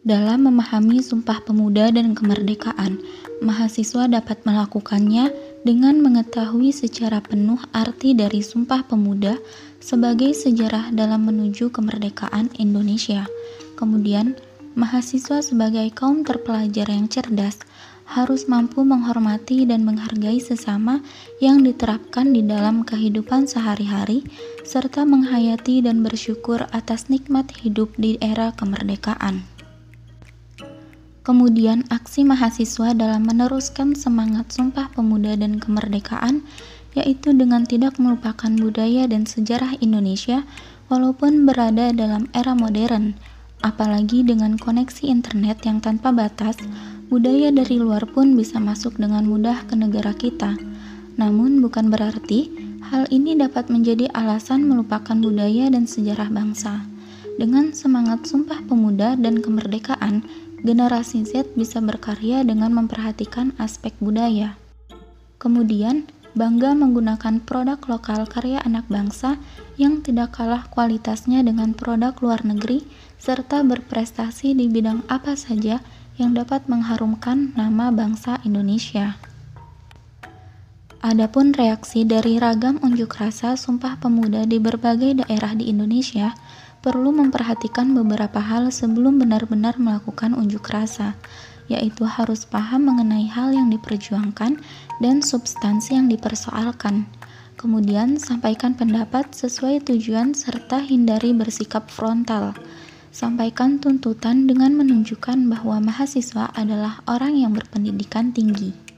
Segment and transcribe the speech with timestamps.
[0.00, 3.04] Dalam memahami Sumpah Pemuda dan Kemerdekaan,
[3.44, 5.28] mahasiswa dapat melakukannya
[5.60, 9.36] dengan mengetahui secara penuh arti dari Sumpah Pemuda
[9.76, 13.28] sebagai sejarah dalam menuju kemerdekaan Indonesia.
[13.76, 14.40] Kemudian,
[14.72, 17.60] mahasiswa sebagai kaum terpelajar yang cerdas
[18.08, 21.04] harus mampu menghormati dan menghargai sesama
[21.44, 24.24] yang diterapkan di dalam kehidupan sehari-hari,
[24.64, 29.59] serta menghayati dan bersyukur atas nikmat hidup di era kemerdekaan.
[31.20, 36.40] Kemudian, aksi mahasiswa dalam meneruskan semangat Sumpah Pemuda dan Kemerdekaan,
[36.96, 40.48] yaitu dengan tidak melupakan budaya dan sejarah Indonesia,
[40.88, 43.14] walaupun berada dalam era modern,
[43.60, 46.56] apalagi dengan koneksi internet yang tanpa batas.
[47.12, 50.56] Budaya dari luar pun bisa masuk dengan mudah ke negara kita.
[51.20, 52.48] Namun, bukan berarti
[52.90, 56.86] hal ini dapat menjadi alasan melupakan budaya dan sejarah bangsa.
[57.36, 60.22] Dengan semangat Sumpah Pemuda dan Kemerdekaan,
[60.60, 64.56] generasi Z bisa berkarya dengan memperhatikan aspek budaya.
[65.40, 66.04] Kemudian,
[66.36, 69.40] bangga menggunakan produk lokal karya anak bangsa
[69.80, 72.84] yang tidak kalah kualitasnya dengan produk luar negeri,
[73.16, 75.80] serta berprestasi di bidang apa saja
[76.20, 79.16] yang dapat mengharumkan nama bangsa Indonesia.
[81.00, 86.36] Adapun reaksi dari ragam unjuk rasa Sumpah Pemuda di berbagai daerah di Indonesia,
[86.80, 91.16] perlu memperhatikan beberapa hal sebelum benar-benar melakukan unjuk rasa,
[91.68, 94.58] yaitu harus paham mengenai hal yang diperjuangkan
[94.98, 97.04] dan substansi yang dipersoalkan.
[97.60, 102.56] Kemudian, sampaikan pendapat sesuai tujuan serta hindari bersikap frontal.
[103.12, 108.89] Sampaikan tuntutan dengan menunjukkan bahwa mahasiswa adalah orang yang berpendidikan tinggi.